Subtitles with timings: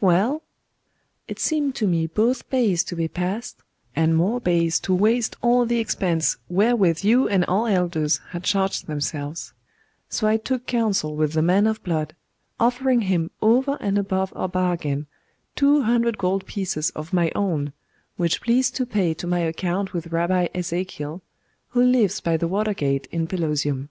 [0.00, 0.42] 'Well?'
[1.28, 3.58] 'It seemed to me both base to be passed,
[3.94, 8.88] and more base to waste all the expense wherewith you and our elders had charged
[8.88, 9.52] themselves;
[10.08, 12.16] so I took counsel with the man of blood,
[12.58, 15.06] offering him over and above our bargain,
[15.54, 17.72] two hundred gold pieces of my own,
[18.16, 21.22] which please to pay to my account with Rabbi Ezekiel,
[21.68, 23.90] who lives by the watergate in Pelusium.